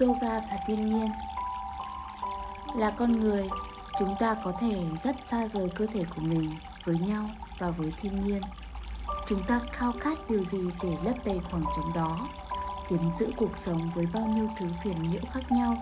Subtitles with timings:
[0.00, 1.10] yoga và thiên nhiên.
[2.76, 3.48] Là con người,
[3.98, 7.24] chúng ta có thể rất xa rời cơ thể của mình với nhau
[7.58, 8.42] và với thiên nhiên.
[9.26, 12.28] Chúng ta khao khát điều gì để lấp đầy khoảng trống đó?
[12.88, 15.76] Chiếm giữ cuộc sống với bao nhiêu thứ phiền nhiễu khác nhau?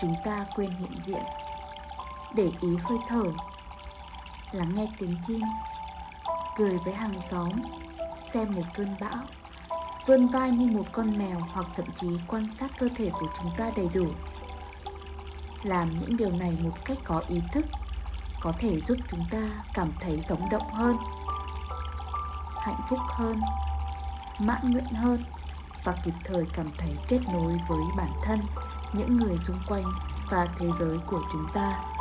[0.00, 1.22] Chúng ta quên hiện diện.
[2.34, 3.24] Để ý hơi thở.
[4.52, 5.42] Lắng nghe tiếng chim.
[6.56, 7.50] Cười với hàng xóm.
[8.32, 9.18] Xem một cơn bão
[10.06, 13.50] vươn vai như một con mèo hoặc thậm chí quan sát cơ thể của chúng
[13.56, 14.06] ta đầy đủ.
[15.62, 17.66] Làm những điều này một cách có ý thức,
[18.40, 20.96] có thể giúp chúng ta cảm thấy sống động hơn,
[22.60, 23.40] hạnh phúc hơn,
[24.38, 25.24] mãn nguyện hơn
[25.84, 28.40] và kịp thời cảm thấy kết nối với bản thân,
[28.92, 29.84] những người xung quanh
[30.30, 31.91] và thế giới của chúng ta.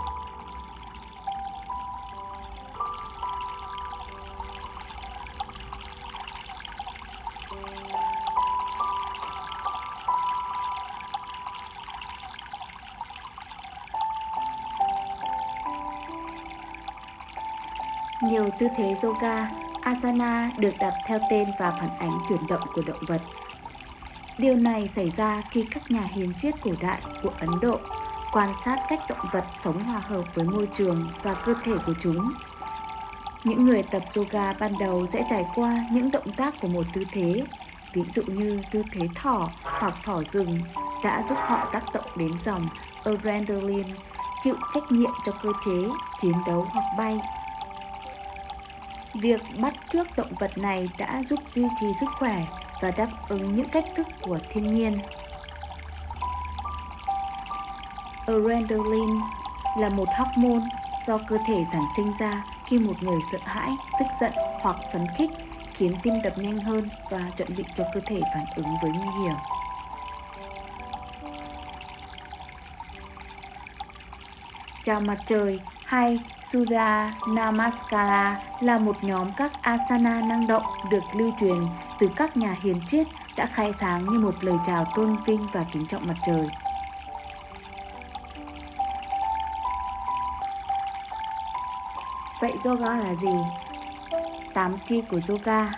[18.22, 19.50] Nhiều tư thế yoga,
[19.82, 23.22] asana được đặt theo tên và phản ánh chuyển động của động vật.
[24.38, 27.80] Điều này xảy ra khi các nhà hiến triết cổ đại của Ấn Độ
[28.32, 31.94] quan sát cách động vật sống hòa hợp với môi trường và cơ thể của
[32.00, 32.34] chúng.
[33.44, 37.04] Những người tập yoga ban đầu sẽ trải qua những động tác của một tư
[37.12, 37.44] thế,
[37.94, 40.60] ví dụ như tư thế thỏ hoặc thỏ rừng
[41.04, 42.68] đã giúp họ tác động đến dòng
[43.04, 43.90] adrenaline
[44.44, 45.90] chịu trách nhiệm cho cơ chế
[46.22, 47.20] chiến đấu hoặc bay
[49.14, 52.44] Việc bắt trước động vật này đã giúp duy trì sức khỏe
[52.82, 55.00] và đáp ứng những cách thức của thiên nhiên.
[58.28, 59.22] Adrenaline
[59.78, 60.66] là một hormone
[61.08, 65.08] do cơ thể sản sinh ra khi một người sợ hãi, tức giận hoặc phấn
[65.18, 65.30] khích
[65.74, 69.24] khiến tim đập nhanh hơn và chuẩn bị cho cơ thể phản ứng với nguy
[69.24, 69.36] hiểm.
[74.84, 76.20] Chào mặt trời hay
[76.52, 81.68] Surya Namaskara là một nhóm các asana năng động được lưu truyền
[82.00, 83.08] từ các nhà hiền triết
[83.38, 86.48] đã khai sáng như một lời chào tôn vinh và kính trọng mặt trời.
[92.42, 93.36] Vậy yoga là gì?
[94.54, 95.72] Tám chi của yoga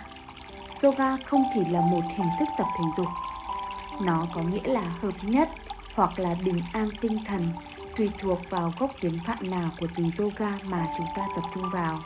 [0.82, 3.08] Yoga không chỉ là một hình thức tập thể dục,
[4.02, 5.48] Nó có nghĩa là hợp nhất
[5.94, 7.48] hoặc là bình an tinh thần
[7.96, 11.70] tùy thuộc vào gốc tiếng Phạn nào của từ yoga mà chúng ta tập trung
[11.72, 11.98] vào.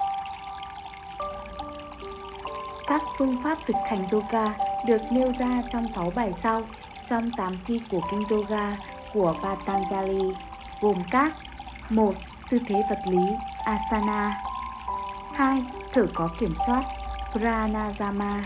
[2.87, 4.55] Các phương pháp thực hành yoga
[4.87, 6.63] được nêu ra trong 6 bài sau
[7.07, 8.77] trong 8 chi của kinh yoga
[9.13, 10.33] của Patanjali,
[10.81, 11.33] gồm các
[11.91, 12.15] một,
[12.51, 13.23] Tư thế vật lý,
[13.65, 14.43] Asana
[15.35, 15.63] 2.
[15.93, 16.83] Thở có kiểm soát,
[17.33, 18.45] Pranayama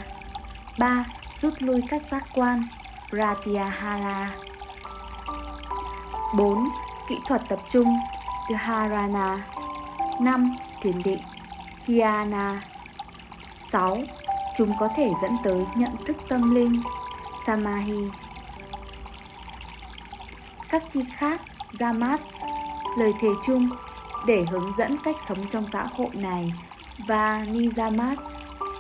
[0.79, 1.05] 3.
[1.41, 2.67] Rút lui các giác quan,
[3.11, 4.31] Pratyahara
[6.37, 6.69] 4
[7.13, 7.97] kỹ thuật tập trung
[8.51, 9.45] Dharana
[10.21, 10.57] 5.
[10.83, 11.19] Thiền định
[11.87, 12.63] Dhyana
[13.71, 13.99] 6.
[14.57, 16.83] Chúng có thể dẫn tới nhận thức tâm linh
[17.47, 18.01] Samahi
[20.71, 21.41] Các chi khác
[21.73, 22.19] Jamat
[22.99, 23.69] Lời thề chung
[24.27, 26.53] để hướng dẫn cách sống trong xã hội này
[27.07, 28.17] và Nizamas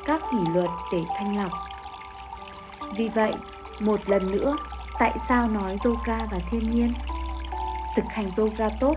[0.06, 1.52] các kỷ luật để thanh lọc.
[2.96, 3.32] Vì vậy,
[3.80, 4.56] một lần nữa,
[4.98, 6.92] tại sao nói yoga và thiên nhiên?
[7.96, 8.94] Thực hành yoga tốt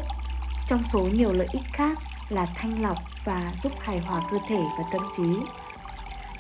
[0.67, 1.97] trong số nhiều lợi ích khác
[2.29, 5.23] là thanh lọc và giúp hài hòa cơ thể và tâm trí.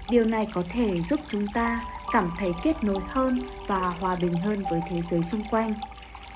[0.09, 4.33] Điều này có thể giúp chúng ta cảm thấy kết nối hơn và hòa bình
[4.33, 5.73] hơn với thế giới xung quanh.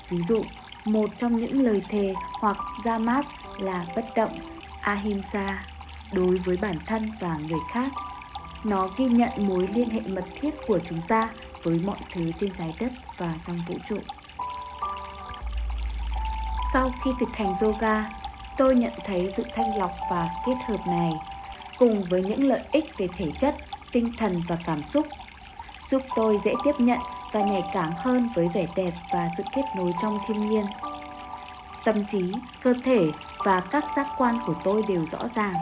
[0.08, 0.44] Ví dụ,
[0.84, 3.22] một trong những lời thề hoặc Jamas
[3.58, 4.38] là bất động,
[4.80, 5.64] Ahimsa
[6.12, 7.92] đối với bản thân và người khác.
[8.64, 11.28] Nó ghi nhận mối liên hệ mật thiết của chúng ta
[11.62, 13.98] với mọi thứ trên trái đất và trong vũ trụ.
[16.72, 18.04] Sau khi thực hành yoga,
[18.56, 21.12] tôi nhận thấy sự thanh lọc và kết hợp này
[21.78, 23.56] cùng với những lợi ích về thể chất,
[23.92, 25.06] tinh thần và cảm xúc
[25.90, 26.98] giúp tôi dễ tiếp nhận
[27.32, 30.66] và nhạy cảm hơn với vẻ đẹp và sự kết nối trong thiên nhiên.
[31.84, 32.32] Tâm trí,
[32.62, 33.00] cơ thể
[33.44, 35.54] và các giác quan của tôi đều rõ ràng.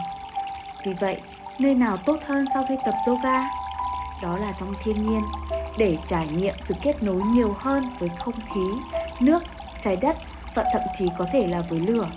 [0.85, 1.21] Vì vậy,
[1.59, 3.43] nơi nào tốt hơn sau khi tập yoga?
[4.21, 5.21] Đó là trong thiên nhiên,
[5.77, 8.67] để trải nghiệm sự kết nối nhiều hơn với không khí,
[9.19, 9.43] nước,
[9.83, 10.17] trái đất
[10.55, 12.09] và thậm chí có thể là với lửa.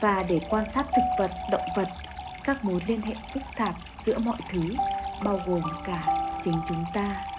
[0.00, 1.88] Và để quan sát thực vật, động vật,
[2.44, 4.60] các mối liên hệ phức tạp giữa mọi thứ,
[5.24, 6.02] bao gồm cả
[6.42, 7.33] chính chúng ta.